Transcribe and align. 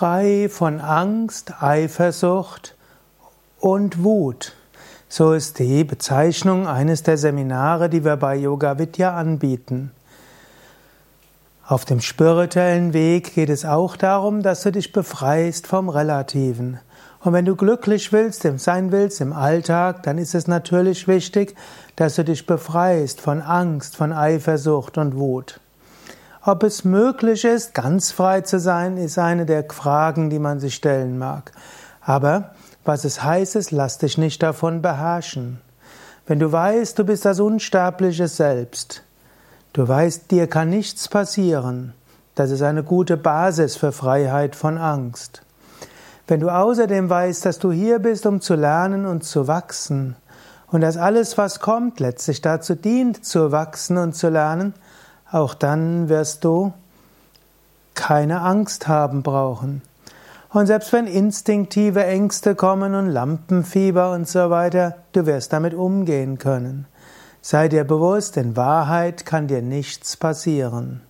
frei 0.00 0.48
von 0.48 0.80
Angst, 0.80 1.62
Eifersucht 1.62 2.74
und 3.58 4.02
Wut. 4.02 4.54
So 5.10 5.34
ist 5.34 5.58
die 5.58 5.84
Bezeichnung 5.84 6.66
eines 6.66 7.02
der 7.02 7.18
Seminare, 7.18 7.90
die 7.90 8.02
wir 8.02 8.16
bei 8.16 8.34
Yoga 8.34 8.78
Vidya 8.78 9.14
anbieten. 9.14 9.90
Auf 11.66 11.84
dem 11.84 12.00
spirituellen 12.00 12.94
Weg 12.94 13.34
geht 13.34 13.50
es 13.50 13.66
auch 13.66 13.94
darum, 13.94 14.42
dass 14.42 14.62
du 14.62 14.72
dich 14.72 14.92
befreist 14.92 15.66
vom 15.66 15.90
Relativen. 15.90 16.80
Und 17.22 17.34
wenn 17.34 17.44
du 17.44 17.54
glücklich 17.54 18.10
willst, 18.10 18.48
sein 18.56 18.92
willst 18.92 19.20
im 19.20 19.34
Alltag, 19.34 20.02
dann 20.04 20.16
ist 20.16 20.34
es 20.34 20.46
natürlich 20.46 21.08
wichtig, 21.08 21.54
dass 21.96 22.14
du 22.14 22.24
dich 22.24 22.46
befreist 22.46 23.20
von 23.20 23.42
Angst, 23.42 23.96
von 23.96 24.14
Eifersucht 24.14 24.96
und 24.96 25.18
Wut. 25.18 25.60
Ob 26.42 26.62
es 26.62 26.84
möglich 26.84 27.44
ist, 27.44 27.74
ganz 27.74 28.12
frei 28.12 28.40
zu 28.40 28.58
sein, 28.58 28.96
ist 28.96 29.18
eine 29.18 29.44
der 29.44 29.64
Fragen, 29.68 30.30
die 30.30 30.38
man 30.38 30.58
sich 30.58 30.74
stellen 30.74 31.18
mag. 31.18 31.52
Aber 32.00 32.54
was 32.84 33.04
es 33.04 33.22
heißt, 33.22 33.56
ist, 33.56 33.72
lass 33.72 33.98
dich 33.98 34.16
nicht 34.16 34.42
davon 34.42 34.80
beherrschen. 34.80 35.60
Wenn 36.26 36.38
du 36.38 36.50
weißt, 36.50 36.98
du 36.98 37.04
bist 37.04 37.26
das 37.26 37.40
unsterbliche 37.40 38.26
Selbst, 38.26 39.02
du 39.74 39.86
weißt, 39.86 40.30
dir 40.30 40.46
kann 40.46 40.70
nichts 40.70 41.08
passieren, 41.08 41.92
das 42.36 42.50
ist 42.50 42.62
eine 42.62 42.84
gute 42.84 43.18
Basis 43.18 43.76
für 43.76 43.92
Freiheit 43.92 44.56
von 44.56 44.78
Angst. 44.78 45.42
Wenn 46.26 46.40
du 46.40 46.48
außerdem 46.48 47.10
weißt, 47.10 47.44
dass 47.44 47.58
du 47.58 47.70
hier 47.70 47.98
bist, 47.98 48.24
um 48.24 48.40
zu 48.40 48.54
lernen 48.54 49.04
und 49.04 49.24
zu 49.24 49.46
wachsen, 49.46 50.16
und 50.68 50.82
dass 50.82 50.96
alles, 50.96 51.36
was 51.36 51.58
kommt, 51.60 51.98
letztlich 51.98 52.42
dazu 52.42 52.76
dient, 52.76 53.24
zu 53.24 53.50
wachsen 53.50 53.98
und 53.98 54.14
zu 54.14 54.28
lernen, 54.28 54.72
auch 55.32 55.54
dann 55.54 56.08
wirst 56.08 56.44
du 56.44 56.72
keine 57.94 58.40
Angst 58.40 58.88
haben 58.88 59.22
brauchen. 59.22 59.82
Und 60.52 60.66
selbst 60.66 60.92
wenn 60.92 61.06
instinktive 61.06 62.04
Ängste 62.04 62.56
kommen 62.56 62.94
und 62.94 63.08
Lampenfieber 63.08 64.12
und 64.12 64.28
so 64.28 64.50
weiter, 64.50 64.96
du 65.12 65.26
wirst 65.26 65.52
damit 65.52 65.74
umgehen 65.74 66.38
können. 66.38 66.86
Sei 67.40 67.68
dir 67.68 67.84
bewusst, 67.84 68.36
in 68.36 68.56
Wahrheit 68.56 69.24
kann 69.24 69.46
dir 69.46 69.62
nichts 69.62 70.16
passieren. 70.16 71.02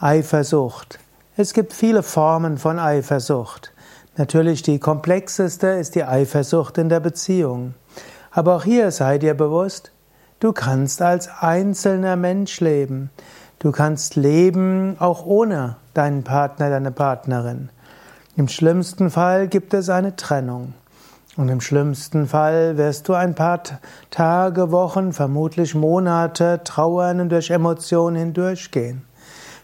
Eifersucht. 0.00 0.98
Es 1.36 1.52
gibt 1.52 1.72
viele 1.72 2.02
Formen 2.02 2.58
von 2.58 2.78
Eifersucht. 2.78 3.72
Natürlich 4.16 4.62
die 4.62 4.78
komplexeste 4.78 5.66
ist 5.68 5.94
die 5.94 6.04
Eifersucht 6.04 6.78
in 6.78 6.88
der 6.88 7.00
Beziehung. 7.00 7.74
Aber 8.30 8.56
auch 8.56 8.64
hier 8.64 8.90
sei 8.90 9.18
dir 9.18 9.34
bewusst, 9.34 9.92
Du 10.40 10.52
kannst 10.52 11.00
als 11.00 11.28
einzelner 11.40 12.16
Mensch 12.16 12.60
leben. 12.60 13.10
Du 13.58 13.72
kannst 13.72 14.16
leben 14.16 14.96
auch 14.98 15.24
ohne 15.24 15.76
deinen 15.94 16.22
Partner, 16.24 16.70
deine 16.70 16.90
Partnerin. 16.90 17.70
Im 18.36 18.48
schlimmsten 18.48 19.10
Fall 19.10 19.48
gibt 19.48 19.74
es 19.74 19.88
eine 19.88 20.16
Trennung. 20.16 20.74
Und 21.36 21.48
im 21.48 21.60
schlimmsten 21.60 22.26
Fall 22.26 22.76
wirst 22.76 23.08
du 23.08 23.14
ein 23.14 23.34
paar 23.34 23.62
Tage, 24.10 24.70
Wochen, 24.70 25.12
vermutlich 25.12 25.74
Monate 25.74 26.60
trauern 26.62 27.20
und 27.20 27.30
durch 27.30 27.50
Emotionen 27.50 28.16
hindurchgehen. 28.16 29.02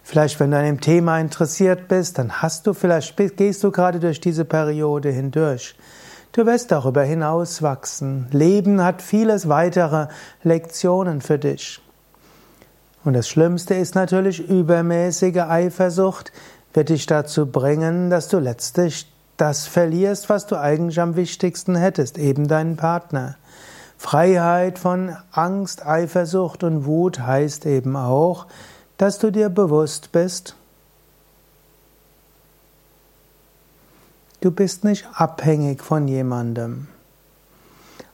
Vielleicht, 0.02 0.40
wenn 0.40 0.50
du 0.50 0.56
an 0.58 0.64
dem 0.64 0.80
Thema 0.80 1.20
interessiert 1.20 1.86
bist, 1.86 2.18
dann 2.18 2.42
hast 2.42 2.66
du 2.66 2.72
vielleicht, 2.72 3.16
gehst 3.36 3.62
du 3.62 3.70
gerade 3.70 4.00
durch 4.00 4.20
diese 4.20 4.44
Periode 4.44 5.10
hindurch. 5.10 5.76
Du 6.32 6.46
wirst 6.46 6.70
darüber 6.70 7.02
hinaus 7.02 7.60
wachsen. 7.60 8.28
Leben 8.30 8.84
hat 8.84 9.02
vieles 9.02 9.48
weitere 9.48 10.06
Lektionen 10.44 11.20
für 11.20 11.38
dich. 11.38 11.80
Und 13.02 13.14
das 13.14 13.28
Schlimmste 13.28 13.74
ist 13.74 13.96
natürlich, 13.96 14.48
übermäßige 14.48 15.38
Eifersucht 15.38 16.32
wird 16.72 16.90
dich 16.90 17.06
dazu 17.06 17.46
bringen, 17.46 18.10
dass 18.10 18.28
du 18.28 18.38
letztlich 18.38 19.10
das 19.38 19.66
verlierst, 19.66 20.28
was 20.28 20.46
du 20.46 20.56
eigentlich 20.56 21.00
am 21.00 21.16
wichtigsten 21.16 21.74
hättest, 21.74 22.18
eben 22.18 22.46
deinen 22.46 22.76
Partner. 22.76 23.36
Freiheit 23.96 24.78
von 24.78 25.16
Angst, 25.32 25.84
Eifersucht 25.84 26.62
und 26.62 26.84
Wut 26.84 27.20
heißt 27.20 27.66
eben 27.66 27.96
auch, 27.96 28.46
dass 28.98 29.18
du 29.18 29.32
dir 29.32 29.48
bewusst 29.48 30.12
bist, 30.12 30.54
Du 34.40 34.50
bist 34.50 34.84
nicht 34.84 35.06
abhängig 35.12 35.82
von 35.82 36.08
jemandem. 36.08 36.88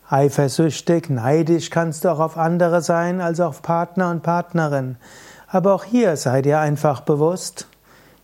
Eifersüchtig, 0.08 1.08
neidisch 1.08 1.70
kannst 1.70 2.04
du 2.04 2.08
auch 2.08 2.18
auf 2.18 2.36
andere 2.36 2.82
sein, 2.82 3.20
als 3.20 3.38
auf 3.38 3.62
Partner 3.62 4.10
und 4.10 4.24
Partnerin. 4.24 4.96
Aber 5.46 5.72
auch 5.72 5.84
hier 5.84 6.16
sei 6.16 6.42
dir 6.42 6.58
einfach 6.58 7.02
bewusst, 7.02 7.68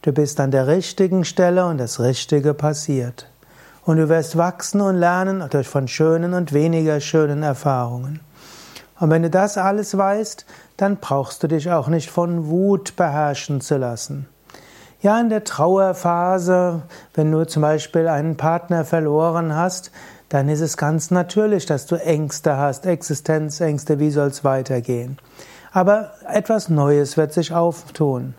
du 0.02 0.10
bist 0.10 0.40
an 0.40 0.50
der 0.50 0.66
richtigen 0.66 1.24
Stelle 1.24 1.64
und 1.66 1.78
das 1.78 2.00
Richtige 2.00 2.54
passiert. 2.54 3.28
Und 3.84 3.98
du 3.98 4.08
wirst 4.08 4.36
wachsen 4.36 4.80
und 4.80 4.96
lernen 4.96 5.48
durch 5.50 5.68
von 5.68 5.86
schönen 5.86 6.34
und 6.34 6.52
weniger 6.52 6.98
schönen 6.98 7.44
Erfahrungen. 7.44 8.18
Und 8.98 9.10
wenn 9.10 9.22
du 9.22 9.30
das 9.30 9.56
alles 9.56 9.96
weißt, 9.96 10.44
dann 10.76 10.96
brauchst 10.96 11.44
du 11.44 11.46
dich 11.46 11.70
auch 11.70 11.86
nicht 11.86 12.10
von 12.10 12.48
Wut 12.48 12.96
beherrschen 12.96 13.60
zu 13.60 13.76
lassen. 13.76 14.26
Ja, 15.02 15.20
in 15.20 15.30
der 15.30 15.42
Trauerphase, 15.42 16.82
wenn 17.14 17.32
du 17.32 17.44
zum 17.44 17.62
Beispiel 17.62 18.06
einen 18.06 18.36
Partner 18.36 18.84
verloren 18.84 19.56
hast, 19.56 19.90
dann 20.28 20.48
ist 20.48 20.60
es 20.60 20.76
ganz 20.76 21.10
natürlich, 21.10 21.66
dass 21.66 21.86
du 21.86 21.96
Ängste 21.96 22.56
hast, 22.56 22.86
Existenzängste, 22.86 23.98
wie 23.98 24.12
soll 24.12 24.28
es 24.28 24.44
weitergehen. 24.44 25.18
Aber 25.72 26.12
etwas 26.28 26.68
Neues 26.68 27.16
wird 27.16 27.32
sich 27.32 27.52
auftun. 27.52 28.34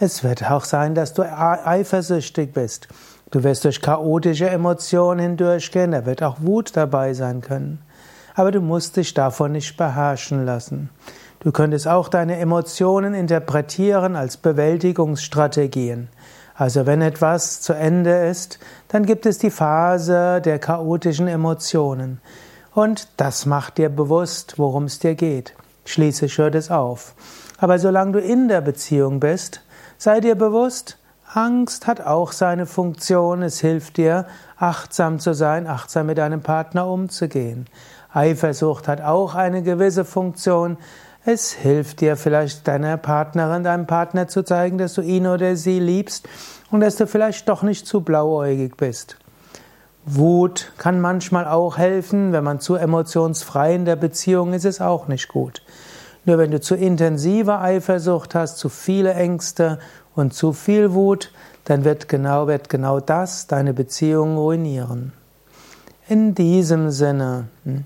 Es 0.00 0.24
wird 0.24 0.50
auch 0.50 0.64
sein, 0.64 0.96
dass 0.96 1.14
du 1.14 1.22
eifersüchtig 1.22 2.52
bist. 2.52 2.88
Du 3.30 3.44
wirst 3.44 3.64
durch 3.64 3.80
chaotische 3.80 4.50
Emotionen 4.50 5.20
hindurchgehen, 5.20 5.92
da 5.92 6.06
wird 6.06 6.24
auch 6.24 6.38
Wut 6.40 6.76
dabei 6.76 7.14
sein 7.14 7.40
können. 7.40 7.80
Aber 8.34 8.50
du 8.50 8.60
musst 8.60 8.96
dich 8.96 9.14
davon 9.14 9.52
nicht 9.52 9.76
beherrschen 9.76 10.44
lassen. 10.44 10.90
Du 11.42 11.52
könntest 11.52 11.88
auch 11.88 12.08
deine 12.08 12.36
Emotionen 12.36 13.14
interpretieren 13.14 14.14
als 14.14 14.36
Bewältigungsstrategien. 14.36 16.08
Also 16.54 16.84
wenn 16.84 17.00
etwas 17.00 17.62
zu 17.62 17.72
Ende 17.72 18.26
ist, 18.26 18.58
dann 18.88 19.06
gibt 19.06 19.24
es 19.24 19.38
die 19.38 19.50
Phase 19.50 20.42
der 20.42 20.58
chaotischen 20.58 21.28
Emotionen. 21.28 22.20
Und 22.74 23.08
das 23.16 23.46
macht 23.46 23.78
dir 23.78 23.88
bewusst, 23.88 24.58
worum 24.58 24.84
es 24.84 24.98
dir 24.98 25.14
geht. 25.14 25.54
Schließlich 25.86 26.36
hört 26.36 26.54
es 26.54 26.70
auf. 26.70 27.14
Aber 27.56 27.78
solange 27.78 28.12
du 28.12 28.20
in 28.20 28.48
der 28.48 28.60
Beziehung 28.60 29.18
bist, 29.18 29.62
sei 29.96 30.20
dir 30.20 30.34
bewusst, 30.34 30.98
Angst 31.32 31.86
hat 31.86 32.02
auch 32.02 32.32
seine 32.32 32.66
Funktion. 32.66 33.42
Es 33.42 33.60
hilft 33.60 33.96
dir, 33.96 34.26
achtsam 34.58 35.18
zu 35.18 35.32
sein, 35.32 35.66
achtsam 35.66 36.06
mit 36.06 36.18
deinem 36.18 36.42
Partner 36.42 36.86
umzugehen. 36.86 37.64
Eifersucht 38.12 38.88
hat 38.88 39.00
auch 39.00 39.34
eine 39.34 39.62
gewisse 39.62 40.04
Funktion. 40.04 40.76
Es 41.24 41.52
hilft 41.52 42.00
dir 42.00 42.16
vielleicht 42.16 42.66
deiner 42.66 42.96
Partnerin, 42.96 43.62
deinem 43.62 43.86
Partner 43.86 44.26
zu 44.26 44.42
zeigen, 44.42 44.78
dass 44.78 44.94
du 44.94 45.02
ihn 45.02 45.26
oder 45.26 45.54
sie 45.54 45.78
liebst 45.78 46.26
und 46.70 46.80
dass 46.80 46.96
du 46.96 47.06
vielleicht 47.06 47.48
doch 47.48 47.62
nicht 47.62 47.86
zu 47.86 48.00
blauäugig 48.00 48.76
bist. 48.76 49.16
Wut 50.06 50.72
kann 50.78 50.98
manchmal 51.00 51.46
auch 51.46 51.76
helfen, 51.76 52.32
wenn 52.32 52.42
man 52.42 52.58
zu 52.58 52.74
emotionsfrei 52.74 53.74
in 53.74 53.84
der 53.84 53.96
Beziehung 53.96 54.54
ist, 54.54 54.64
ist 54.64 54.76
es 54.76 54.80
auch 54.80 55.08
nicht 55.08 55.28
gut. 55.28 55.62
Nur 56.24 56.38
wenn 56.38 56.50
du 56.50 56.60
zu 56.60 56.74
intensive 56.74 57.58
Eifersucht 57.58 58.34
hast, 58.34 58.56
zu 58.56 58.70
viele 58.70 59.12
Ängste 59.12 59.78
und 60.14 60.32
zu 60.32 60.54
viel 60.54 60.94
Wut, 60.94 61.32
dann 61.66 61.84
wird 61.84 62.08
genau, 62.08 62.46
wird 62.46 62.70
genau 62.70 62.98
das 62.98 63.46
deine 63.46 63.74
Beziehung 63.74 64.38
ruinieren. 64.38 65.12
In 66.08 66.34
diesem 66.34 66.90
Sinne, 66.90 67.48
hm, 67.64 67.84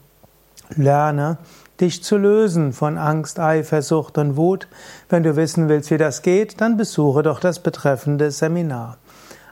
lerne, 0.77 1.39
dich 1.81 2.03
zu 2.03 2.17
lösen 2.17 2.73
von 2.73 2.99
Angst, 2.99 3.39
Eifersucht 3.41 4.19
und 4.19 4.37
Wut. 4.37 4.69
Wenn 5.09 5.23
du 5.23 5.37
wissen 5.37 5.69
willst, 5.69 5.91
wie 5.91 5.99
das 5.99 6.23
geht, 6.23 6.61
dann 6.61 6.77
besuche 6.77 7.23
doch 7.23 7.41
das 7.41 7.59
betreffende 7.59 8.31
Seminar. 8.31 8.99